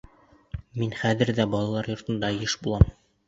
[0.81, 2.89] Мин хәҙер ҙә балалар йортонда йыш булам.